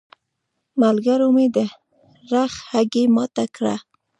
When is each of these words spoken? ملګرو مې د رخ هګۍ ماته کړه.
ملګرو 0.81 1.27
مې 1.35 1.45
د 1.55 1.57
رخ 2.31 2.53
هګۍ 2.71 3.05
ماته 3.15 3.45
کړه. 3.55 3.75